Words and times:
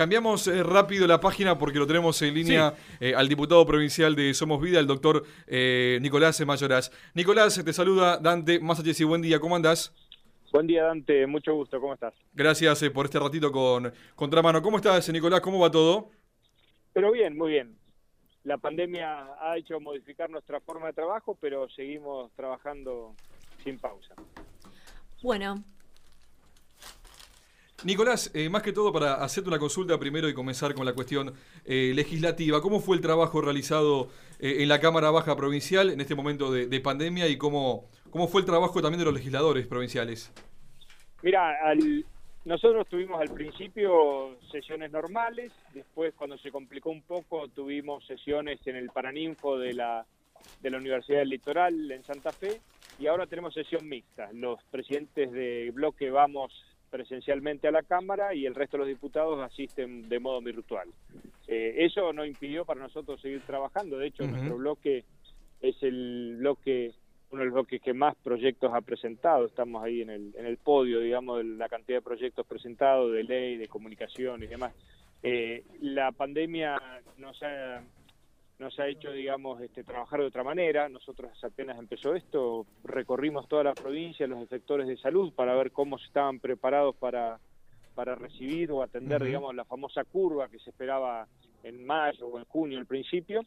Cambiamos 0.00 0.46
eh, 0.46 0.62
rápido 0.62 1.06
la 1.06 1.20
página 1.20 1.58
porque 1.58 1.78
lo 1.78 1.86
tenemos 1.86 2.22
en 2.22 2.32
línea 2.32 2.72
eh, 3.00 3.12
al 3.14 3.28
diputado 3.28 3.66
provincial 3.66 4.16
de 4.16 4.32
Somos 4.32 4.58
Vida, 4.58 4.80
el 4.80 4.86
doctor 4.86 5.26
eh, 5.46 5.98
Nicolás 6.00 6.40
Mayoras. 6.46 6.90
Nicolás, 7.12 7.62
te 7.62 7.70
saluda 7.74 8.16
Dante 8.16 8.58
y 8.58 9.04
buen 9.04 9.20
día, 9.20 9.38
¿cómo 9.38 9.56
andás? 9.56 9.92
Buen 10.52 10.66
día, 10.66 10.84
Dante, 10.84 11.26
mucho 11.26 11.54
gusto, 11.54 11.78
¿cómo 11.78 11.92
estás? 11.92 12.14
Gracias 12.32 12.82
por 12.94 13.04
este 13.04 13.18
ratito 13.18 13.52
con 13.52 13.92
Contramano. 14.14 14.62
¿Cómo 14.62 14.78
estás, 14.78 15.06
Nicolás? 15.10 15.42
¿Cómo 15.42 15.58
va 15.58 15.70
todo? 15.70 16.08
Pero 16.94 17.12
bien, 17.12 17.36
muy 17.36 17.50
bien. 17.50 17.76
La 18.44 18.56
pandemia 18.56 19.34
ha 19.38 19.58
hecho 19.58 19.80
modificar 19.80 20.30
nuestra 20.30 20.60
forma 20.60 20.86
de 20.86 20.94
trabajo, 20.94 21.36
pero 21.38 21.68
seguimos 21.68 22.32
trabajando 22.32 23.14
sin 23.62 23.78
pausa. 23.78 24.14
Bueno, 25.22 25.62
Nicolás, 27.82 28.30
eh, 28.34 28.50
más 28.50 28.62
que 28.62 28.72
todo 28.72 28.92
para 28.92 29.14
hacerte 29.14 29.48
una 29.48 29.58
consulta 29.58 29.98
primero 29.98 30.28
y 30.28 30.34
comenzar 30.34 30.74
con 30.74 30.84
la 30.84 30.92
cuestión 30.92 31.32
eh, 31.64 31.92
legislativa, 31.94 32.60
¿cómo 32.60 32.80
fue 32.80 32.96
el 32.96 33.02
trabajo 33.02 33.40
realizado 33.40 34.08
eh, 34.38 34.56
en 34.58 34.68
la 34.68 34.80
Cámara 34.80 35.10
Baja 35.10 35.34
Provincial 35.34 35.88
en 35.88 35.98
este 35.98 36.14
momento 36.14 36.52
de, 36.52 36.80
pandemia 36.80 37.26
y 37.28 37.38
cómo, 37.38 37.88
cómo 38.10 38.28
fue 38.28 38.42
el 38.42 38.46
trabajo 38.46 38.82
también 38.82 38.98
de 38.98 39.06
los 39.06 39.14
legisladores 39.14 39.66
provinciales? 39.66 40.30
Mira, 41.22 41.56
nosotros 42.44 42.86
tuvimos 42.86 43.18
al 43.18 43.30
principio 43.30 44.36
sesiones 44.52 44.90
normales, 44.90 45.50
después 45.72 46.12
cuando 46.14 46.36
se 46.36 46.50
complicó 46.50 46.90
un 46.90 47.02
poco 47.02 47.48
tuvimos 47.48 48.06
sesiones 48.06 48.60
en 48.66 48.76
el 48.76 48.90
Paraninfo 48.90 49.58
de 49.58 49.72
la, 49.72 50.04
de 50.60 50.70
la 50.70 50.76
Universidad 50.76 51.20
del 51.20 51.30
Litoral 51.30 51.90
en 51.90 52.04
Santa 52.04 52.30
Fe 52.30 52.60
y 52.98 53.06
ahora 53.06 53.26
tenemos 53.26 53.54
sesión 53.54 53.88
mixta. 53.88 54.30
Los 54.34 54.62
presidentes 54.64 55.32
de 55.32 55.70
bloque 55.74 56.10
vamos 56.10 56.52
presencialmente 56.90 57.68
a 57.68 57.70
la 57.70 57.82
Cámara 57.82 58.34
y 58.34 58.46
el 58.46 58.54
resto 58.54 58.76
de 58.76 58.80
los 58.80 58.88
diputados 58.88 59.40
asisten 59.40 60.08
de 60.08 60.18
modo 60.18 60.40
virtual. 60.42 60.88
Eh, 61.46 61.76
eso 61.78 62.12
no 62.12 62.24
impidió 62.24 62.64
para 62.64 62.80
nosotros 62.80 63.20
seguir 63.20 63.42
trabajando, 63.42 63.98
de 63.98 64.08
hecho 64.08 64.26
nuestro 64.26 64.56
bloque 64.56 65.04
es 65.60 65.82
el 65.82 66.36
bloque, 66.38 66.92
uno 67.30 67.40
de 67.40 67.46
los 67.46 67.54
bloques 67.54 67.80
que 67.80 67.92
más 67.94 68.16
proyectos 68.16 68.72
ha 68.74 68.80
presentado, 68.80 69.46
estamos 69.46 69.82
ahí 69.82 70.02
en 70.02 70.10
el, 70.10 70.34
en 70.36 70.46
el 70.46 70.56
podio, 70.58 71.00
digamos, 71.00 71.38
de 71.38 71.44
la 71.44 71.68
cantidad 71.68 71.98
de 71.98 72.02
proyectos 72.02 72.46
presentados, 72.46 73.12
de 73.12 73.24
ley, 73.24 73.56
de 73.56 73.68
comunicación 73.68 74.42
y 74.42 74.46
demás. 74.46 74.72
Eh, 75.22 75.64
la 75.80 76.12
pandemia 76.12 76.80
nos 77.18 77.42
ha 77.42 77.82
nos 78.60 78.78
ha 78.78 78.86
hecho, 78.86 79.10
digamos, 79.10 79.60
este, 79.62 79.82
trabajar 79.82 80.20
de 80.20 80.26
otra 80.26 80.44
manera. 80.44 80.88
Nosotros 80.88 81.32
apenas 81.42 81.78
empezó 81.78 82.14
esto, 82.14 82.66
recorrimos 82.84 83.48
toda 83.48 83.64
la 83.64 83.72
provincia, 83.72 84.26
los 84.26 84.46
sectores 84.50 84.86
de 84.86 84.98
salud, 84.98 85.32
para 85.32 85.54
ver 85.54 85.72
cómo 85.72 85.96
estaban 85.96 86.38
preparados 86.40 86.94
para, 86.96 87.40
para 87.94 88.14
recibir 88.14 88.70
o 88.70 88.82
atender, 88.82 89.24
digamos, 89.24 89.54
la 89.54 89.64
famosa 89.64 90.04
curva 90.04 90.48
que 90.48 90.58
se 90.58 90.70
esperaba 90.70 91.26
en 91.64 91.84
mayo 91.86 92.26
o 92.26 92.38
en 92.38 92.44
junio 92.44 92.78
al 92.78 92.86
principio. 92.86 93.40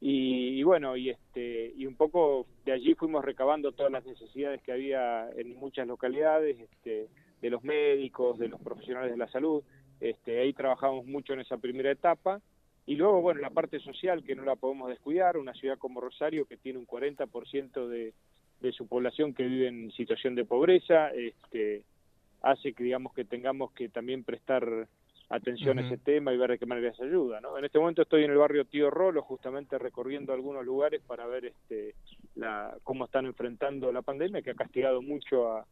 Y, 0.00 0.62
bueno, 0.62 0.96
y, 0.96 1.10
este, 1.10 1.72
y 1.76 1.84
un 1.84 1.96
poco 1.96 2.46
de 2.64 2.70
allí 2.70 2.94
fuimos 2.94 3.24
recabando 3.24 3.72
todas 3.72 3.90
las 3.90 4.06
necesidades 4.06 4.62
que 4.62 4.70
había 4.70 5.28
en 5.36 5.56
muchas 5.56 5.88
localidades, 5.88 6.60
este, 6.60 7.08
de 7.42 7.50
los 7.50 7.64
médicos, 7.64 8.38
de 8.38 8.46
los 8.46 8.60
profesionales 8.60 9.10
de 9.10 9.16
la 9.16 9.26
salud. 9.26 9.64
Este, 9.98 10.38
ahí 10.38 10.52
trabajamos 10.52 11.04
mucho 11.06 11.32
en 11.32 11.40
esa 11.40 11.56
primera 11.56 11.90
etapa 11.90 12.40
y 12.88 12.96
luego, 12.96 13.20
bueno, 13.20 13.42
la 13.42 13.50
parte 13.50 13.80
social 13.80 14.24
que 14.24 14.34
no 14.34 14.44
la 14.44 14.56
podemos 14.56 14.88
descuidar, 14.88 15.36
una 15.36 15.52
ciudad 15.52 15.76
como 15.76 16.00
Rosario 16.00 16.46
que 16.46 16.56
tiene 16.56 16.78
un 16.78 16.86
40% 16.86 17.86
de, 17.86 18.14
de 18.62 18.72
su 18.72 18.88
población 18.88 19.34
que 19.34 19.42
vive 19.42 19.68
en 19.68 19.90
situación 19.92 20.34
de 20.34 20.46
pobreza, 20.46 21.10
este, 21.10 21.82
hace 22.40 22.72
que 22.72 22.84
digamos 22.84 23.12
que 23.12 23.26
tengamos 23.26 23.72
que 23.72 23.90
también 23.90 24.24
prestar 24.24 24.88
atención 25.28 25.78
a 25.78 25.86
ese 25.86 25.98
tema 25.98 26.32
y 26.32 26.38
ver 26.38 26.52
de 26.52 26.58
qué 26.58 26.64
manera 26.64 26.94
se 26.94 27.04
ayuda. 27.04 27.42
¿no? 27.42 27.58
En 27.58 27.66
este 27.66 27.78
momento 27.78 28.00
estoy 28.00 28.24
en 28.24 28.30
el 28.30 28.38
barrio 28.38 28.64
Tío 28.64 28.88
Rolo, 28.88 29.20
justamente 29.20 29.76
recorriendo 29.76 30.32
algunos 30.32 30.64
lugares 30.64 31.02
para 31.06 31.26
ver 31.26 31.44
este, 31.44 31.94
la, 32.36 32.74
cómo 32.84 33.04
están 33.04 33.26
enfrentando 33.26 33.92
la 33.92 34.00
pandemia, 34.00 34.40
que 34.40 34.52
ha 34.52 34.54
castigado 34.54 35.02
mucho 35.02 35.52
a, 35.52 35.66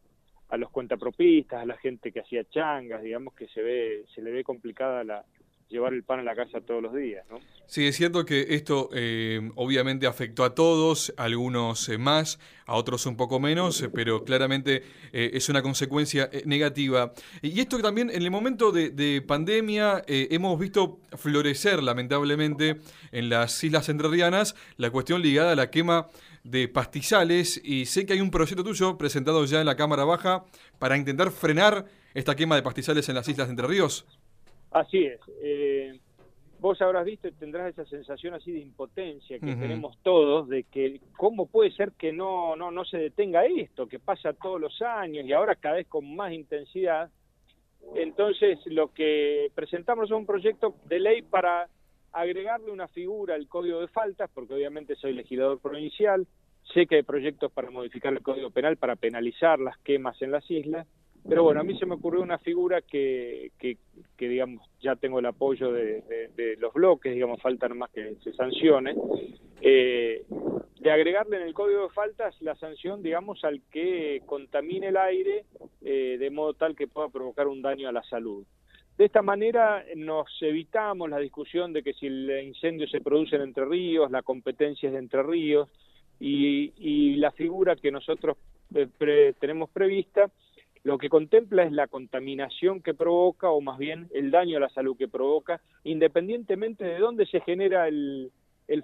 a 0.49 0.57
los 0.57 0.69
cuentapropistas, 0.69 1.63
a 1.63 1.65
la 1.65 1.77
gente 1.77 2.11
que 2.11 2.19
hacía 2.19 2.43
changas, 2.43 3.01
digamos 3.01 3.33
que 3.33 3.47
se 3.47 3.63
ve 3.63 4.05
se 4.13 4.21
le 4.21 4.29
ve 4.29 4.43
complicada 4.43 5.03
la, 5.03 5.25
llevar 5.69 5.93
el 5.93 6.03
pan 6.03 6.19
a 6.19 6.23
la 6.23 6.35
casa 6.35 6.61
todos 6.61 6.81
los 6.81 6.93
días. 6.93 7.25
¿no? 7.29 7.39
Sí, 7.65 7.85
es 7.85 7.95
cierto 7.95 8.25
que 8.25 8.55
esto 8.55 8.89
eh, 8.93 9.51
obviamente 9.55 10.07
afectó 10.07 10.43
a 10.43 10.55
todos, 10.55 11.13
algunos 11.17 11.89
eh, 11.89 11.97
más, 11.97 12.39
a 12.65 12.75
otros 12.75 13.05
un 13.05 13.17
poco 13.17 13.39
menos, 13.39 13.81
eh, 13.81 13.89
pero 13.89 14.23
claramente 14.23 14.83
es 15.11 15.49
una 15.49 15.61
consecuencia 15.61 16.29
negativa. 16.45 17.13
Y 17.41 17.59
esto 17.59 17.79
también 17.79 18.09
en 18.09 18.21
el 18.21 18.31
momento 18.31 18.71
de, 18.71 18.89
de 18.89 19.21
pandemia 19.21 20.03
hemos 20.07 20.59
visto 20.59 20.99
florecer 21.15 21.81
lamentablemente 21.81 22.77
en 23.11 23.29
las 23.29 23.63
Islas 23.63 23.89
Entrerrianas 23.89 24.55
la 24.77 24.91
cuestión 24.91 25.21
ligada 25.21 25.53
a 25.53 25.55
la 25.55 25.71
quema 25.71 26.07
de 26.43 26.67
pastizales 26.67 27.59
y 27.63 27.85
sé 27.85 28.05
que 28.05 28.13
hay 28.13 28.21
un 28.21 28.31
proyecto 28.31 28.63
tuyo 28.63 28.97
presentado 28.97 29.43
ya 29.45 29.59
en 29.59 29.65
la 29.65 29.75
Cámara 29.75 30.05
Baja 30.05 30.45
para 30.79 30.97
intentar 30.97 31.31
frenar 31.31 31.85
esta 32.13 32.35
quema 32.35 32.55
de 32.55 32.63
pastizales 32.63 33.07
en 33.09 33.15
las 33.15 33.27
Islas 33.27 33.47
de 33.47 33.51
Entre 33.51 33.67
Ríos. 33.67 34.05
Así 34.71 35.05
es. 35.05 35.19
Eh, 35.41 35.99
vos 36.59 36.81
habrás 36.81 37.05
visto 37.05 37.27
y 37.27 37.31
tendrás 37.33 37.69
esa 37.69 37.85
sensación 37.85 38.33
así 38.33 38.51
de 38.51 38.59
impotencia 38.59 39.39
que 39.39 39.55
tenemos 39.55 39.97
todos, 40.01 40.47
de 40.49 40.63
que 40.63 40.99
cómo 41.15 41.47
puede 41.47 41.71
ser 41.71 41.91
que 41.93 42.11
no, 42.11 42.55
no, 42.55 42.71
no 42.71 42.83
se 42.85 42.97
detenga 42.97 43.45
esto, 43.45 43.87
que 43.87 43.99
pasa 43.99 44.33
todos 44.33 44.59
los 44.59 44.81
años 44.81 45.25
y 45.25 45.33
ahora 45.33 45.55
cada 45.55 45.75
vez 45.75 45.87
con 45.87 46.15
más 46.15 46.33
intensidad. 46.33 47.09
Entonces, 47.95 48.59
lo 48.65 48.91
que 48.93 49.51
presentamos 49.55 50.05
es 50.05 50.11
un 50.11 50.25
proyecto 50.25 50.75
de 50.85 50.99
ley 50.99 51.21
para 51.21 51.69
agregarle 52.11 52.71
una 52.71 52.87
figura 52.87 53.35
al 53.35 53.47
código 53.47 53.79
de 53.79 53.87
faltas, 53.87 54.29
porque 54.33 54.53
obviamente 54.53 54.95
soy 54.95 55.13
legislador 55.13 55.59
provincial, 55.59 56.27
sé 56.73 56.87
que 56.87 56.95
hay 56.95 57.03
proyectos 57.03 57.51
para 57.51 57.69
modificar 57.69 58.13
el 58.13 58.21
código 58.21 58.49
penal 58.49 58.77
para 58.77 58.95
penalizar 58.95 59.59
las 59.59 59.77
quemas 59.79 60.21
en 60.21 60.31
las 60.31 60.49
islas, 60.49 60.87
pero 61.27 61.43
bueno, 61.43 61.59
a 61.59 61.63
mí 61.63 61.77
se 61.77 61.85
me 61.85 61.95
ocurrió 61.95 62.21
una 62.21 62.37
figura 62.37 62.81
que, 62.81 63.51
que, 63.59 63.77
digamos, 64.17 64.63
ya 64.79 64.95
tengo 64.95 65.19
el 65.19 65.25
apoyo 65.25 65.71
de, 65.71 66.55
los 66.59 66.73
bloques, 66.73 67.13
digamos, 67.13 67.41
faltan 67.41 67.77
más 67.77 67.89
que 67.91 68.15
se 68.23 68.33
sancione, 68.33 68.95
eh, 69.61 70.25
de 70.79 70.91
agregarle 70.91 71.37
en 71.37 71.43
el 71.43 71.53
código 71.53 71.83
de 71.83 71.89
faltas 71.89 72.39
la 72.41 72.55
sanción, 72.55 73.03
digamos, 73.03 73.43
al 73.43 73.61
que 73.71 74.21
contamine 74.25 74.87
el 74.87 74.97
aire 74.97 75.45
eh, 75.81 76.17
de 76.17 76.29
modo 76.29 76.53
tal 76.53 76.75
que 76.75 76.87
pueda 76.87 77.09
provocar 77.09 77.47
un 77.47 77.61
daño 77.61 77.89
a 77.89 77.91
la 77.91 78.03
salud. 78.03 78.45
De 78.97 79.05
esta 79.05 79.21
manera 79.21 79.83
nos 79.95 80.27
evitamos 80.41 81.09
la 81.09 81.19
discusión 81.19 81.73
de 81.73 81.83
que 81.83 81.93
si 81.93 82.07
el 82.07 82.29
incendio 82.43 82.87
se 82.87 83.01
produce 83.01 83.35
en 83.35 83.43
Entre 83.43 83.65
Ríos, 83.65 84.09
la 84.09 84.23
competencia 84.23 84.87
es 84.87 84.93
de 84.93 84.99
Entre 84.99 85.21
Ríos, 85.23 85.69
y, 86.19 86.73
y 86.77 87.15
la 87.17 87.31
figura 87.31 87.75
que 87.75 87.91
nosotros 87.91 88.37
eh, 88.73 89.33
tenemos 89.39 89.69
prevista 89.69 90.31
lo 90.87 90.97
que 90.97 91.09
contempla 91.09 91.63
es 91.63 91.73
la 91.73 91.87
contaminación 91.87 92.81
que 92.81 92.93
provoca 92.93 93.49
o 93.49 93.59
más 93.59 93.77
bien 93.77 94.07
el 94.13 94.31
daño 94.31 94.55
a 94.55 94.61
la 94.61 94.69
salud 94.69 94.95
que 94.95 95.09
provoca, 95.09 95.59
independientemente 95.83 96.85
de 96.85 96.97
dónde 96.97 97.25
se 97.25 97.41
genera 97.41 97.89
el, 97.89 98.31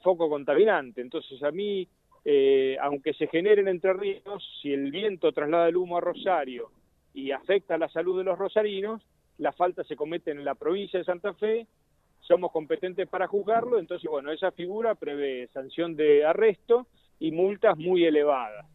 foco 0.03 0.27
contaminante. 0.27 0.99
Entonces 0.99 1.41
a 1.43 1.51
mí, 1.51 1.87
eh, 2.25 2.75
aunque 2.81 3.13
se 3.13 3.27
generen 3.27 3.69
Entre 3.69 3.93
Ríos, 3.93 4.43
si 4.61 4.73
el 4.73 4.91
viento 4.91 5.31
traslada 5.31 5.69
el 5.69 5.77
humo 5.77 5.97
a 5.97 6.01
Rosario 6.01 6.71
y 7.13 7.31
afecta 7.31 7.77
la 7.77 7.87
salud 7.87 8.17
de 8.17 8.25
los 8.25 8.37
rosarinos, 8.37 9.01
la 9.37 9.53
falta 9.53 9.85
se 9.85 9.95
comete 9.95 10.31
en 10.31 10.43
la 10.43 10.55
provincia 10.55 10.99
de 10.99 11.05
Santa 11.05 11.33
Fe, 11.35 11.67
somos 12.19 12.51
competentes 12.51 13.07
para 13.07 13.27
juzgarlo, 13.27 13.79
entonces 13.79 14.11
bueno, 14.11 14.29
esa 14.29 14.51
figura 14.51 14.95
prevé 14.95 15.47
sanción 15.53 15.95
de 15.95 16.25
arresto 16.25 16.85
y 17.17 17.31
multas 17.31 17.77
muy 17.77 18.03
elevadas 18.03 18.65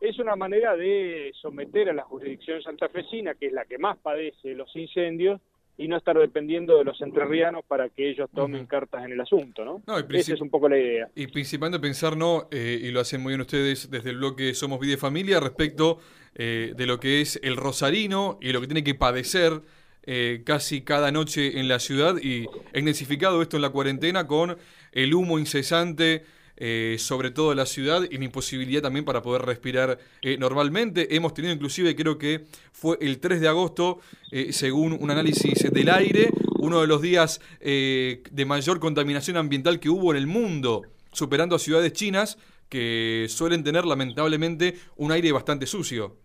es 0.00 0.18
una 0.18 0.36
manera 0.36 0.76
de 0.76 1.32
someter 1.40 1.90
a 1.90 1.92
la 1.92 2.04
jurisdicción 2.04 2.62
santafesina, 2.62 3.34
que 3.34 3.46
es 3.46 3.52
la 3.52 3.64
que 3.64 3.78
más 3.78 3.98
padece 3.98 4.54
los 4.54 4.74
incendios, 4.76 5.40
y 5.78 5.86
no 5.86 5.96
estar 5.96 6.18
dependiendo 6.18 6.76
de 6.76 6.84
los 6.84 7.00
entrerrianos 7.00 7.64
para 7.64 7.88
que 7.88 8.10
ellos 8.10 8.28
tomen 8.34 8.66
cartas 8.66 9.04
en 9.04 9.12
el 9.12 9.20
asunto, 9.20 9.64
¿no? 9.64 9.82
Esa 10.10 10.34
es 10.34 10.40
un 10.40 10.50
poco 10.50 10.68
la 10.68 10.76
idea. 10.76 11.08
Y 11.14 11.28
principalmente 11.28 11.80
pensar, 11.80 12.16
¿no? 12.16 12.48
Eh, 12.50 12.80
y 12.82 12.90
lo 12.90 12.98
hacen 12.98 13.22
muy 13.22 13.30
bien 13.30 13.40
ustedes 13.40 13.88
desde 13.88 14.10
el 14.10 14.16
bloque 14.16 14.54
Somos 14.54 14.80
Vida 14.80 14.94
y 14.94 14.96
Familia, 14.96 15.38
respecto 15.38 16.00
eh, 16.34 16.72
de 16.76 16.86
lo 16.86 16.98
que 16.98 17.20
es 17.20 17.38
el 17.44 17.56
rosarino 17.56 18.38
y 18.42 18.52
lo 18.52 18.60
que 18.60 18.66
tiene 18.66 18.82
que 18.82 18.96
padecer 18.96 19.62
eh, 20.02 20.42
casi 20.44 20.82
cada 20.82 21.12
noche 21.12 21.60
en 21.60 21.68
la 21.68 21.78
ciudad 21.78 22.16
y 22.20 22.46
intensificado 22.74 23.40
esto 23.40 23.56
en 23.56 23.62
la 23.62 23.70
cuarentena 23.70 24.26
con 24.26 24.56
el 24.90 25.14
humo 25.14 25.38
incesante 25.38 26.24
eh, 26.60 26.96
sobre 26.98 27.30
todo 27.30 27.54
la 27.54 27.66
ciudad 27.66 28.02
y 28.10 28.18
la 28.18 28.24
imposibilidad 28.24 28.82
también 28.82 29.04
para 29.04 29.22
poder 29.22 29.42
respirar 29.42 29.98
eh, 30.22 30.36
normalmente. 30.36 31.14
Hemos 31.14 31.32
tenido 31.32 31.54
inclusive, 31.54 31.94
creo 31.94 32.18
que 32.18 32.46
fue 32.72 32.98
el 33.00 33.20
3 33.20 33.40
de 33.40 33.46
agosto, 33.46 34.00
eh, 34.32 34.52
según 34.52 34.92
un 34.92 35.08
análisis 35.10 35.70
del 35.70 35.88
aire, 35.88 36.30
uno 36.58 36.80
de 36.80 36.88
los 36.88 37.00
días 37.00 37.40
de 37.60 38.44
mayor 38.44 38.80
contaminación 38.80 39.36
ambiental 39.36 39.78
que 39.78 39.88
hubo 39.88 40.10
en 40.10 40.16
el 40.16 40.26
mundo, 40.26 40.82
superando 41.12 41.54
a 41.54 41.60
ciudades 41.60 41.92
chinas 41.92 42.38
que 42.68 43.26
suelen 43.28 43.62
tener 43.62 43.84
lamentablemente 43.84 44.74
un 44.96 45.12
aire 45.12 45.30
bastante 45.30 45.66
sucio. 45.66 46.16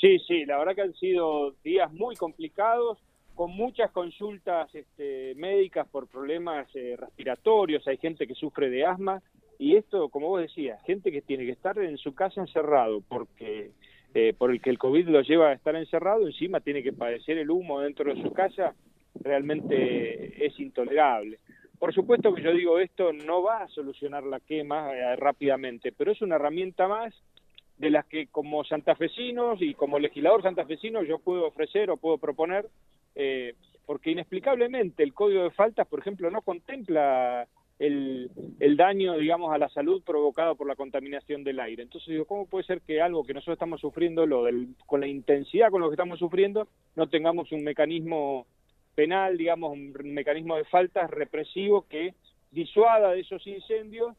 Sí, 0.00 0.18
sí, 0.26 0.44
la 0.44 0.58
verdad 0.58 0.74
que 0.76 0.82
han 0.82 0.94
sido 0.94 1.54
días 1.64 1.92
muy 1.92 2.14
complicados 2.14 2.98
con 3.42 3.56
muchas 3.56 3.90
consultas 3.90 4.72
este, 4.72 5.34
médicas 5.34 5.88
por 5.88 6.06
problemas 6.06 6.68
eh, 6.76 6.94
respiratorios, 6.96 7.84
hay 7.88 7.96
gente 7.96 8.24
que 8.24 8.36
sufre 8.36 8.70
de 8.70 8.86
asma 8.86 9.20
y 9.58 9.74
esto, 9.74 10.10
como 10.10 10.28
vos 10.28 10.42
decías, 10.42 10.80
gente 10.84 11.10
que 11.10 11.22
tiene 11.22 11.44
que 11.44 11.50
estar 11.50 11.76
en 11.80 11.98
su 11.98 12.14
casa 12.14 12.40
encerrado 12.40 13.00
porque 13.00 13.72
eh, 14.14 14.32
por 14.38 14.52
el 14.52 14.60
que 14.60 14.70
el 14.70 14.78
COVID 14.78 15.08
lo 15.08 15.22
lleva 15.22 15.48
a 15.48 15.54
estar 15.54 15.74
encerrado, 15.74 16.24
encima 16.24 16.60
tiene 16.60 16.84
que 16.84 16.92
padecer 16.92 17.36
el 17.36 17.50
humo 17.50 17.80
dentro 17.80 18.14
de 18.14 18.22
su 18.22 18.32
casa, 18.32 18.76
realmente 19.16 20.46
es 20.46 20.60
intolerable. 20.60 21.40
Por 21.80 21.92
supuesto 21.92 22.32
que 22.32 22.42
yo 22.42 22.52
digo 22.52 22.78
esto 22.78 23.12
no 23.12 23.42
va 23.42 23.64
a 23.64 23.68
solucionar 23.70 24.22
la 24.22 24.38
quema 24.38 24.94
eh, 24.94 25.16
rápidamente, 25.16 25.90
pero 25.90 26.12
es 26.12 26.22
una 26.22 26.36
herramienta 26.36 26.86
más 26.86 27.12
de 27.76 27.90
las 27.90 28.06
que 28.06 28.28
como 28.28 28.62
santafesinos 28.62 29.60
y 29.60 29.74
como 29.74 29.98
legislador 29.98 30.42
santafesino 30.42 31.02
yo 31.02 31.18
puedo 31.18 31.48
ofrecer 31.48 31.90
o 31.90 31.96
puedo 31.96 32.18
proponer, 32.18 32.66
eh, 33.14 33.54
porque 33.86 34.10
inexplicablemente 34.10 35.02
el 35.02 35.12
código 35.12 35.42
de 35.42 35.50
faltas, 35.50 35.86
por 35.86 36.00
ejemplo, 36.00 36.30
no 36.30 36.42
contempla 36.42 37.46
el, 37.78 38.30
el, 38.60 38.76
daño, 38.76 39.16
digamos, 39.16 39.52
a 39.52 39.58
la 39.58 39.68
salud 39.68 40.02
provocado 40.02 40.54
por 40.54 40.66
la 40.66 40.76
contaminación 40.76 41.42
del 41.42 41.60
aire. 41.60 41.82
Entonces 41.82 42.08
digo, 42.08 42.24
¿cómo 42.24 42.46
puede 42.46 42.64
ser 42.64 42.80
que 42.82 43.02
algo 43.02 43.24
que 43.24 43.34
nosotros 43.34 43.56
estamos 43.56 43.80
sufriendo, 43.80 44.24
lo 44.24 44.44
del, 44.44 44.68
con 44.86 45.00
la 45.00 45.08
intensidad 45.08 45.70
con 45.70 45.80
lo 45.80 45.88
que 45.88 45.94
estamos 45.94 46.18
sufriendo, 46.18 46.68
no 46.94 47.08
tengamos 47.08 47.50
un 47.52 47.64
mecanismo 47.64 48.46
penal, 48.94 49.36
digamos, 49.36 49.72
un 49.72 49.92
mecanismo 50.14 50.56
de 50.56 50.64
faltas 50.64 51.10
represivo 51.10 51.86
que 51.88 52.14
disuada 52.50 53.12
de 53.12 53.20
esos 53.20 53.46
incendios 53.46 54.14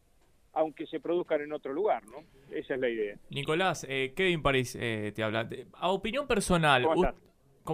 aunque 0.53 0.85
se 0.85 0.99
produzcan 0.99 1.41
en 1.41 1.51
otro 1.51 1.73
lugar, 1.73 2.03
¿no? 2.05 2.23
Esa 2.51 2.75
es 2.75 2.79
la 2.79 2.87
idea. 2.87 3.17
Nicolás, 3.31 3.85
eh, 3.89 4.13
Kevin 4.15 4.43
París 4.43 4.77
eh, 4.79 5.11
te 5.15 5.23
habla. 5.23 5.49
A 5.73 5.89
opinión 5.89 6.27
personal, 6.27 6.83
¿cómo, 6.83 7.11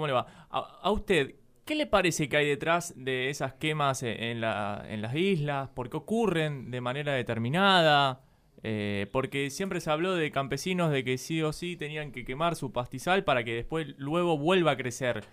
le 0.08 0.14
va? 0.14 0.48
A, 0.50 0.92
usted, 0.92 1.36
¿qué 1.66 1.76
le 1.76 1.86
parece 1.86 2.30
que 2.30 2.38
hay 2.38 2.48
detrás 2.48 2.94
de 2.98 3.30
esas 3.30 3.54
quemas 3.54 4.04
en, 4.04 4.42
la, 4.42 4.86
en 4.88 5.02
las 5.02 5.16
islas? 5.16 5.70
¿Por 5.70 5.90
qué 5.90 5.98
ocurren 5.98 6.72
de 6.72 6.82
manera 6.82 7.14
determinada? 7.14 8.22
Eh, 8.62 9.08
porque 9.12 9.50
siempre 9.50 9.80
se 9.80 9.90
habló 9.90 10.16
de 10.16 10.32
campesinos 10.32 10.92
de 10.92 11.04
que 11.04 11.18
sí 11.18 11.42
o 11.42 11.54
sí 11.54 11.78
tenían 11.78 12.12
que 12.12 12.26
quemar 12.26 12.56
su 12.56 12.74
pastizal 12.74 13.24
para 13.24 13.44
que 13.44 13.54
después 13.54 13.96
luego 13.98 14.38
vuelva 14.38 14.72
a 14.72 14.78
crecer. 14.78 15.24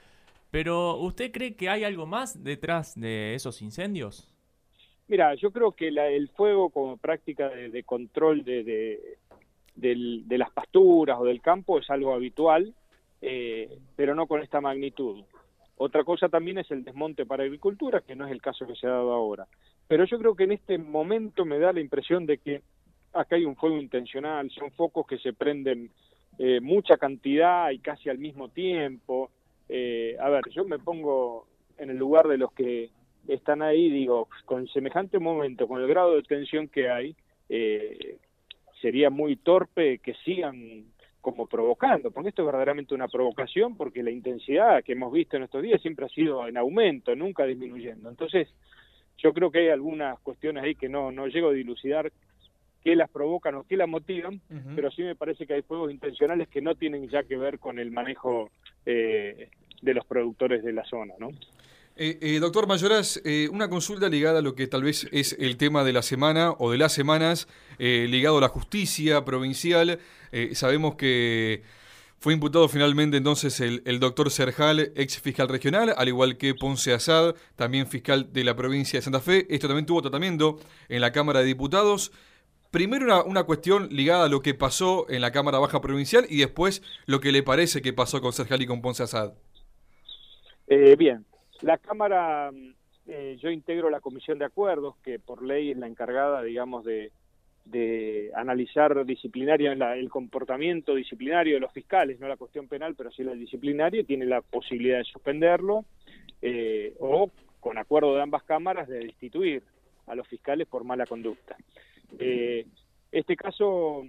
Pero 0.50 0.96
¿usted 0.96 1.32
cree 1.32 1.56
que 1.56 1.68
hay 1.68 1.84
algo 1.84 2.06
más 2.06 2.44
detrás 2.44 2.98
de 2.98 3.34
esos 3.34 3.62
incendios? 3.62 4.32
Mira, 5.08 5.34
yo 5.34 5.50
creo 5.50 5.72
que 5.72 5.88
el 5.88 6.28
fuego 6.30 6.70
como 6.70 6.96
práctica 6.96 7.48
de, 7.48 7.82
control 7.84 8.44
de, 8.44 9.18
de, 9.74 10.38
las 10.38 10.50
pasturas 10.50 11.18
o 11.20 11.24
del 11.24 11.40
campo 11.40 11.78
es 11.78 11.88
algo 11.90 12.12
habitual, 12.12 12.74
eh, 13.28 13.78
pero 13.96 14.14
no 14.14 14.28
con 14.28 14.40
esta 14.40 14.60
magnitud. 14.60 15.24
Otra 15.78 16.04
cosa 16.04 16.28
también 16.28 16.58
es 16.58 16.70
el 16.70 16.84
desmonte 16.84 17.26
para 17.26 17.42
agricultura, 17.42 18.00
que 18.00 18.14
no 18.14 18.24
es 18.24 18.30
el 18.30 18.40
caso 18.40 18.68
que 18.68 18.76
se 18.76 18.86
ha 18.86 18.90
dado 18.90 19.12
ahora. 19.12 19.48
Pero 19.88 20.04
yo 20.04 20.16
creo 20.20 20.36
que 20.36 20.44
en 20.44 20.52
este 20.52 20.78
momento 20.78 21.44
me 21.44 21.58
da 21.58 21.72
la 21.72 21.80
impresión 21.80 22.24
de 22.24 22.38
que 22.38 22.62
acá 23.12 23.34
hay 23.34 23.44
un 23.44 23.56
fuego 23.56 23.78
intencional, 23.78 24.48
son 24.52 24.70
focos 24.70 25.08
que 25.08 25.18
se 25.18 25.32
prenden 25.32 25.90
eh, 26.38 26.60
mucha 26.60 26.98
cantidad 26.98 27.70
y 27.70 27.80
casi 27.80 28.08
al 28.08 28.18
mismo 28.18 28.48
tiempo. 28.48 29.32
Eh, 29.68 30.16
a 30.20 30.28
ver, 30.28 30.44
yo 30.50 30.64
me 30.64 30.78
pongo 30.78 31.48
en 31.78 31.90
el 31.90 31.96
lugar 31.96 32.28
de 32.28 32.38
los 32.38 32.52
que 32.52 32.90
están 33.26 33.60
ahí, 33.60 33.90
digo, 33.90 34.28
con 34.44 34.68
semejante 34.68 35.18
momento, 35.18 35.66
con 35.66 35.82
el 35.82 35.88
grado 35.88 36.14
de 36.14 36.22
tensión 36.22 36.68
que 36.68 36.90
hay, 36.90 37.16
eh, 37.48 38.18
sería 38.80 39.10
muy 39.10 39.34
torpe 39.34 39.98
que 39.98 40.14
sigan 40.24 40.84
como 41.26 41.48
provocando, 41.48 42.12
porque 42.12 42.28
esto 42.28 42.42
es 42.42 42.46
verdaderamente 42.46 42.94
una 42.94 43.08
provocación, 43.08 43.76
porque 43.76 44.00
la 44.00 44.12
intensidad 44.12 44.84
que 44.84 44.92
hemos 44.92 45.12
visto 45.12 45.36
en 45.36 45.42
estos 45.42 45.60
días 45.60 45.82
siempre 45.82 46.06
ha 46.06 46.08
sido 46.08 46.46
en 46.46 46.56
aumento, 46.56 47.16
nunca 47.16 47.44
disminuyendo. 47.44 48.08
Entonces, 48.08 48.46
yo 49.18 49.32
creo 49.32 49.50
que 49.50 49.58
hay 49.58 49.68
algunas 49.70 50.20
cuestiones 50.20 50.62
ahí 50.62 50.76
que 50.76 50.88
no, 50.88 51.10
no 51.10 51.26
llego 51.26 51.48
a 51.48 51.52
dilucidar 51.52 52.12
qué 52.84 52.94
las 52.94 53.10
provocan 53.10 53.56
o 53.56 53.64
qué 53.64 53.76
las 53.76 53.88
motivan, 53.88 54.40
pero 54.76 54.88
sí 54.92 55.02
me 55.02 55.16
parece 55.16 55.48
que 55.48 55.54
hay 55.54 55.62
fuegos 55.62 55.90
intencionales 55.90 56.46
que 56.46 56.60
no 56.60 56.76
tienen 56.76 57.08
ya 57.08 57.24
que 57.24 57.36
ver 57.36 57.58
con 57.58 57.80
el 57.80 57.90
manejo 57.90 58.50
eh, 58.84 59.48
de 59.82 59.94
los 59.94 60.06
productores 60.06 60.62
de 60.62 60.74
la 60.74 60.84
zona, 60.84 61.14
¿no? 61.18 61.30
Eh, 61.98 62.18
eh, 62.20 62.38
doctor 62.40 62.66
Mayoras, 62.66 63.22
eh, 63.24 63.48
una 63.50 63.70
consulta 63.70 64.10
ligada 64.10 64.40
a 64.40 64.42
lo 64.42 64.54
que 64.54 64.66
tal 64.66 64.82
vez 64.82 65.08
es 65.12 65.34
el 65.38 65.56
tema 65.56 65.82
de 65.82 65.94
la 65.94 66.02
semana 66.02 66.52
o 66.58 66.70
de 66.70 66.76
las 66.76 66.92
semanas, 66.92 67.48
ligado 67.78 68.38
a 68.38 68.40
la 68.42 68.48
justicia 68.48 69.24
provincial. 69.24 69.98
sabemos 70.52 70.96
que 70.96 71.62
fue 72.18 72.34
imputado 72.34 72.68
finalmente 72.68 73.16
entonces 73.16 73.60
el, 73.60 74.00
doctor 74.00 74.30
Serjal, 74.30 74.92
ex 74.94 75.20
fiscal 75.20 75.48
regional, 75.48 75.94
al 75.96 76.08
igual 76.08 76.36
que 76.36 76.54
Ponce 76.54 76.92
Asad, 76.92 77.34
también 77.54 77.86
fiscal 77.86 78.32
de 78.32 78.44
la 78.44 78.56
provincia 78.56 78.98
de 78.98 79.02
Santa 79.02 79.20
Fe. 79.20 79.46
Esto 79.48 79.66
también 79.66 79.86
tuvo 79.86 80.02
tratamiento 80.02 80.58
en 80.88 81.00
la 81.00 81.12
Cámara 81.12 81.40
de 81.40 81.46
Diputados. 81.46 82.12
Primero 82.70 83.06
una, 83.06 83.22
una, 83.22 83.44
cuestión 83.44 83.88
ligada 83.90 84.24
a 84.24 84.28
lo 84.28 84.42
que 84.42 84.54
pasó 84.54 85.06
en 85.08 85.22
la 85.22 85.32
Cámara 85.32 85.58
Baja 85.58 85.80
Provincial 85.80 86.26
y 86.28 86.38
después 86.38 86.82
lo 87.06 87.20
que 87.20 87.32
le 87.32 87.42
parece 87.42 87.80
que 87.80 87.92
pasó 87.92 88.20
con 88.20 88.32
Serjal 88.32 88.60
y 88.60 88.66
con 88.66 88.82
Ponce 88.82 89.02
Asad. 89.02 89.32
bien, 90.98 91.24
la 91.62 91.78
Cámara, 91.78 92.50
mm, 92.52 92.74
eh, 93.08 93.36
yo 93.40 93.50
integro 93.50 93.90
la 93.90 94.00
Comisión 94.00 94.38
de 94.38 94.44
Acuerdos, 94.44 94.96
que 95.02 95.18
por 95.18 95.42
ley 95.42 95.70
es 95.70 95.76
la 95.76 95.86
encargada, 95.86 96.42
digamos, 96.42 96.84
de, 96.84 97.12
de 97.64 98.30
analizar 98.34 99.04
disciplinario, 99.04 99.72
el 99.72 100.10
comportamiento 100.10 100.94
disciplinario 100.94 101.54
de 101.54 101.60
los 101.60 101.72
fiscales, 101.72 102.20
no 102.20 102.28
la 102.28 102.36
cuestión 102.36 102.68
penal, 102.68 102.94
pero 102.94 103.10
sí 103.10 103.22
la 103.24 103.34
disciplinaria, 103.34 104.04
tiene 104.04 104.26
la 104.26 104.40
posibilidad 104.40 104.98
de 104.98 105.04
suspenderlo 105.04 105.84
eh, 106.42 106.94
o, 107.00 107.30
con 107.60 107.78
acuerdo 107.78 108.14
de 108.14 108.22
ambas 108.22 108.44
cámaras, 108.44 108.88
de 108.88 109.00
destituir 109.00 109.62
a 110.06 110.14
los 110.14 110.26
fiscales 110.28 110.68
por 110.68 110.84
mala 110.84 111.06
conducta. 111.06 111.56
Eh, 112.18 112.66
este 113.10 113.34
caso 113.34 114.04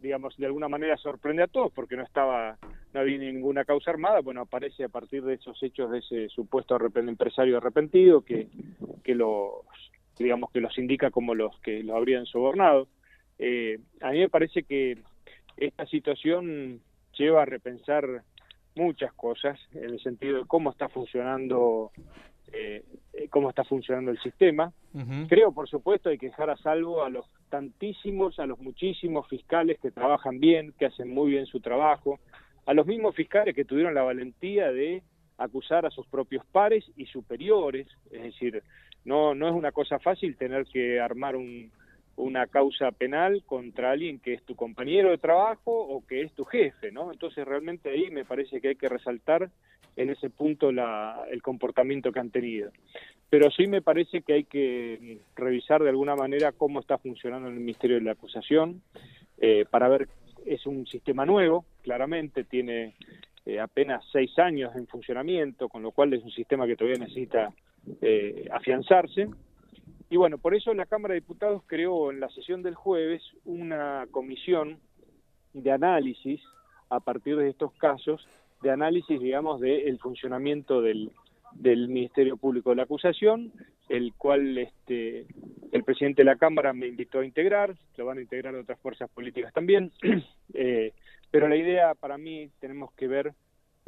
digamos, 0.00 0.36
de 0.36 0.46
alguna 0.46 0.68
manera 0.68 0.96
sorprende 0.96 1.42
a 1.42 1.48
todos 1.48 1.72
porque 1.72 1.96
no 1.96 2.04
estaba, 2.04 2.56
no 2.92 3.00
había 3.00 3.18
ninguna 3.18 3.64
causa 3.64 3.90
armada, 3.90 4.20
bueno, 4.20 4.42
aparece 4.42 4.84
a 4.84 4.88
partir 4.88 5.22
de 5.24 5.34
esos 5.34 5.62
hechos 5.62 5.90
de 5.90 5.98
ese 5.98 6.28
supuesto 6.28 6.78
empresario 6.96 7.58
arrepentido 7.58 8.22
que, 8.22 8.48
que 9.04 9.14
los, 9.14 9.64
digamos, 10.18 10.50
que 10.50 10.60
los 10.60 10.76
indica 10.78 11.10
como 11.10 11.34
los 11.34 11.58
que 11.60 11.82
lo 11.82 11.96
habrían 11.96 12.26
sobornado. 12.26 12.88
Eh, 13.38 13.78
a 14.00 14.10
mí 14.10 14.18
me 14.18 14.28
parece 14.28 14.62
que 14.62 14.98
esta 15.56 15.86
situación 15.86 16.80
lleva 17.16 17.42
a 17.42 17.46
repensar 17.46 18.22
muchas 18.74 19.12
cosas 19.14 19.58
en 19.72 19.84
el 19.90 20.00
sentido 20.00 20.38
de 20.38 20.46
cómo 20.46 20.70
está 20.70 20.88
funcionando 20.88 21.90
eh, 22.52 22.84
cómo 23.30 23.50
está 23.50 23.64
funcionando 23.64 24.10
el 24.10 24.18
sistema. 24.20 24.72
Creo, 25.28 25.52
por 25.52 25.68
supuesto, 25.68 26.08
hay 26.08 26.18
que 26.18 26.26
dejar 26.26 26.50
a 26.50 26.56
salvo 26.56 27.04
a 27.04 27.10
los 27.10 27.26
tantísimos, 27.50 28.38
a 28.40 28.46
los 28.46 28.58
muchísimos 28.58 29.28
fiscales 29.28 29.78
que 29.80 29.90
trabajan 29.90 30.40
bien, 30.40 30.72
que 30.78 30.86
hacen 30.86 31.12
muy 31.12 31.30
bien 31.30 31.46
su 31.46 31.60
trabajo, 31.60 32.18
a 32.68 32.74
los 32.74 32.86
mismos 32.86 33.16
fiscales 33.16 33.54
que 33.54 33.64
tuvieron 33.64 33.94
la 33.94 34.02
valentía 34.02 34.70
de 34.70 35.02
acusar 35.38 35.86
a 35.86 35.90
sus 35.90 36.06
propios 36.06 36.44
pares 36.52 36.84
y 36.98 37.06
superiores, 37.06 37.86
es 38.10 38.22
decir, 38.24 38.62
no, 39.06 39.34
no 39.34 39.48
es 39.48 39.54
una 39.54 39.72
cosa 39.72 39.98
fácil 39.98 40.36
tener 40.36 40.66
que 40.66 41.00
armar 41.00 41.34
un, 41.34 41.72
una 42.16 42.46
causa 42.46 42.90
penal 42.90 43.42
contra 43.46 43.92
alguien 43.92 44.18
que 44.18 44.34
es 44.34 44.42
tu 44.42 44.54
compañero 44.54 45.08
de 45.08 45.16
trabajo 45.16 45.72
o 45.72 46.06
que 46.06 46.20
es 46.20 46.32
tu 46.34 46.44
jefe, 46.44 46.92
¿no? 46.92 47.10
Entonces 47.10 47.48
realmente 47.48 47.88
ahí 47.88 48.10
me 48.10 48.26
parece 48.26 48.60
que 48.60 48.68
hay 48.68 48.76
que 48.76 48.90
resaltar 48.90 49.48
en 49.96 50.10
ese 50.10 50.28
punto 50.28 50.70
la, 50.70 51.24
el 51.30 51.40
comportamiento 51.40 52.12
que 52.12 52.20
han 52.20 52.30
tenido. 52.30 52.70
Pero 53.30 53.50
sí 53.50 53.66
me 53.66 53.80
parece 53.80 54.20
que 54.20 54.34
hay 54.34 54.44
que 54.44 55.20
revisar 55.36 55.82
de 55.82 55.88
alguna 55.88 56.16
manera 56.16 56.52
cómo 56.52 56.80
está 56.80 56.98
funcionando 56.98 57.48
el 57.48 57.54
Ministerio 57.54 57.96
de 57.96 58.02
la 58.02 58.12
Acusación 58.12 58.82
eh, 59.38 59.64
para 59.70 59.88
ver, 59.88 60.08
es 60.48 60.66
un 60.66 60.86
sistema 60.86 61.24
nuevo, 61.24 61.64
claramente, 61.82 62.44
tiene 62.44 62.94
eh, 63.46 63.60
apenas 63.60 64.04
seis 64.12 64.38
años 64.38 64.74
en 64.76 64.86
funcionamiento, 64.86 65.68
con 65.68 65.82
lo 65.82 65.92
cual 65.92 66.12
es 66.12 66.22
un 66.22 66.30
sistema 66.30 66.66
que 66.66 66.76
todavía 66.76 66.98
necesita 66.98 67.52
eh, 68.00 68.48
afianzarse. 68.52 69.28
Y 70.10 70.16
bueno, 70.16 70.38
por 70.38 70.54
eso 70.54 70.72
la 70.74 70.86
Cámara 70.86 71.14
de 71.14 71.20
Diputados 71.20 71.62
creó 71.66 72.10
en 72.10 72.20
la 72.20 72.28
sesión 72.30 72.62
del 72.62 72.74
jueves 72.74 73.22
una 73.44 74.06
comisión 74.10 74.78
de 75.52 75.70
análisis 75.70 76.40
a 76.88 77.00
partir 77.00 77.36
de 77.36 77.50
estos 77.50 77.72
casos, 77.74 78.26
de 78.62 78.70
análisis, 78.70 79.20
digamos, 79.20 79.60
del 79.60 79.98
funcionamiento 79.98 80.80
del, 80.80 81.10
del 81.52 81.88
Ministerio 81.88 82.36
Público 82.36 82.70
de 82.70 82.76
la 82.76 82.82
Acusación, 82.84 83.52
el 83.88 84.12
cual 84.14 84.58
este, 84.58 85.26
el 85.72 85.84
presidente 85.84 86.22
de 86.22 86.26
la 86.26 86.36
Cámara 86.36 86.72
me 86.72 86.86
invitó 86.86 87.20
a 87.20 87.24
integrar, 87.24 87.74
lo 87.96 88.06
van 88.06 88.18
a 88.18 88.22
integrar 88.22 88.54
otras 88.54 88.78
fuerzas 88.80 89.10
políticas 89.10 89.52
también, 89.52 89.92
eh, 90.54 90.92
pero 91.30 91.48
la 91.48 91.56
idea 91.56 91.94
para 91.94 92.18
mí 92.18 92.50
tenemos 92.60 92.92
que 92.92 93.08
ver 93.08 93.34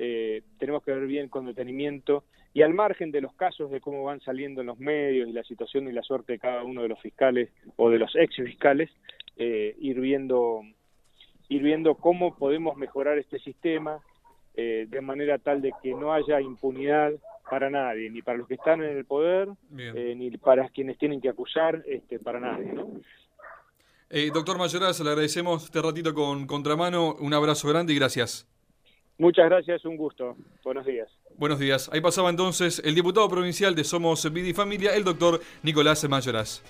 eh, 0.03 0.41
tenemos 0.59 0.83
que 0.83 0.93
ver 0.93 1.07
bien 1.07 1.29
con 1.29 1.45
detenimiento 1.45 2.25
y 2.55 2.63
al 2.63 2.73
margen 2.73 3.11
de 3.11 3.21
los 3.21 3.35
casos 3.35 3.71
de 3.71 3.83
cómo 3.83 4.03
van 4.03 4.23
saliendo 4.23 4.63
en 4.63 4.69
los 4.69 4.79
medios 4.79 5.29
y 5.29 5.33
la 5.33 5.45
situación 5.45 5.89
y 5.89 5.93
la 5.93 6.03
suerte 6.03 6.33
de 6.33 6.39
cada 6.39 6.65
uno 6.65 6.81
de 6.81 6.89
los 6.89 6.99
fiscales 7.03 7.51
o 7.77 7.91
de 7.91 7.99
los 7.99 8.17
ex 8.17 8.35
fiscales, 8.37 8.89
eh, 9.37 9.77
ir 9.79 10.01
viendo 10.01 10.63
ir 11.51 11.63
viendo 11.63 11.97
cómo 11.97 12.35
podemos 12.35 12.79
mejorar 12.79 13.19
este 13.19 13.41
sistema 13.41 14.01
eh, 14.55 14.87
de 14.89 15.01
manera 15.03 15.37
tal 15.37 15.61
de 15.61 15.73
que 15.83 15.93
no 15.93 16.15
haya 16.15 16.41
impunidad 16.41 17.13
para 17.49 17.71
nadie, 17.71 18.11
ni 18.11 18.23
para 18.23 18.39
los 18.39 18.49
que 18.49 18.55
están 18.55 18.83
en 18.83 18.97
el 18.97 19.05
poder, 19.05 19.49
eh, 19.77 20.15
ni 20.17 20.31
para 20.37 20.69
quienes 20.69 20.99
tienen 20.99 21.21
que 21.21 21.29
acusar, 21.29 21.83
este, 21.87 22.19
para 22.19 22.41
nadie, 22.41 22.73
¿no? 22.73 22.91
Eh, 24.09 24.31
doctor 24.35 24.59
Mayoraz, 24.59 25.01
le 25.01 25.11
agradecemos 25.11 25.65
este 25.65 25.81
ratito 25.81 26.13
con 26.13 26.47
Contramano, 26.47 27.15
un 27.15 27.33
abrazo 27.33 27.69
grande 27.69 27.93
y 27.93 27.97
gracias. 27.97 28.47
Muchas 29.19 29.49
gracias, 29.49 29.85
un 29.85 29.97
gusto. 29.97 30.37
Buenos 30.65 30.87
días. 30.87 31.09
Buenos 31.37 31.59
días. 31.59 31.91
Ahí 31.93 32.01
pasaba 32.01 32.31
entonces 32.31 32.83
el 32.85 32.95
diputado 32.95 33.29
provincial 33.29 33.75
de 33.75 33.85
Somos 33.85 34.33
Vida 34.33 34.49
y 34.49 34.55
Familia, 34.55 34.97
el 34.97 35.05
doctor 35.05 35.41
Nicolás 35.63 36.09
Mayoraz. 36.09 36.63